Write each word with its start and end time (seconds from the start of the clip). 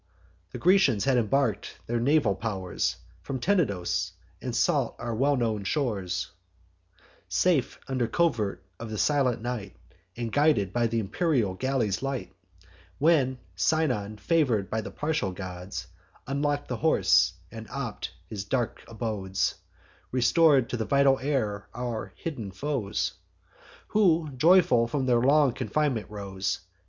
The 0.49 0.57
Grecians 0.57 1.05
had 1.05 1.17
embark'd 1.17 1.75
their 1.85 1.99
naval 1.99 2.33
pow'rs 2.33 2.95
From 3.21 3.39
Tenedos, 3.39 4.13
and 4.41 4.55
sought 4.55 4.95
our 4.97 5.13
well 5.13 5.37
known 5.37 5.63
shores, 5.63 6.31
Safe 7.29 7.79
under 7.87 8.07
covert 8.07 8.63
of 8.79 8.89
the 8.89 8.97
silent 8.97 9.43
night, 9.43 9.75
And 10.17 10.31
guided 10.33 10.73
by 10.73 10.87
th' 10.87 10.95
imperial 10.95 11.53
galley's 11.53 12.01
light; 12.01 12.33
When 12.97 13.37
Sinon, 13.55 14.17
favour'd 14.17 14.71
by 14.71 14.81
the 14.81 14.89
partial 14.89 15.33
gods, 15.33 15.85
Unlock'd 16.25 16.67
the 16.67 16.77
horse, 16.77 17.33
and 17.51 17.69
op'd 17.69 18.09
his 18.25 18.43
dark 18.43 18.83
abodes; 18.87 19.53
Restor'd 20.11 20.67
to 20.71 20.83
vital 20.83 21.19
air 21.19 21.67
our 21.75 22.11
hidden 22.15 22.49
foes, 22.49 23.13
Who 23.89 24.31
joyful 24.35 24.87
from 24.87 25.05
their 25.05 25.21
long 25.21 25.53
confinement 25.53 26.09
rose. 26.09 26.61